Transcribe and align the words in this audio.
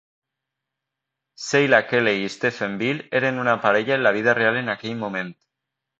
Sheila 1.43 1.81
Kelley 1.91 2.23
i 2.29 2.33
Stephen 2.37 2.79
Bill 2.79 3.03
eren 3.21 3.37
una 3.45 3.57
parella 3.67 3.97
en 3.99 4.07
la 4.09 4.15
vida 4.19 4.37
real 4.43 4.63
en 4.63 4.75
aquell 4.79 4.97
moment. 5.07 5.35